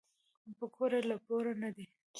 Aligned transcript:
پکورې 0.57 0.99
له 1.09 1.15
بوره 1.25 1.53
نه 1.61 1.69
دي 1.75 1.85